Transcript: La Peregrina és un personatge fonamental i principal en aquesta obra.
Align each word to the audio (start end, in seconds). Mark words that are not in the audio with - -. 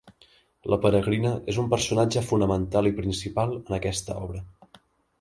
La 0.73 0.79
Peregrina 0.85 1.33
és 1.53 1.59
un 1.65 1.69
personatge 1.75 2.25
fonamental 2.31 2.93
i 2.93 2.97
principal 3.03 3.57
en 3.63 3.81
aquesta 3.83 4.21
obra. 4.27 4.47